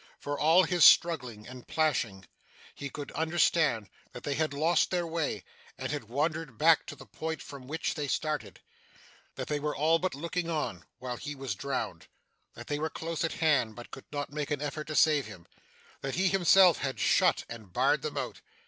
[0.17, 2.25] For all his struggling and plashing,
[2.73, 5.43] he could understand that they had lost their way,
[5.77, 8.59] and had wandered back to the point from which they started;
[9.35, 12.07] that they were all but looking on, while he was drowned;
[12.55, 15.45] that they were close at hand, but could not make an effort to save him;
[16.01, 18.41] that he himself had shut and barred them out.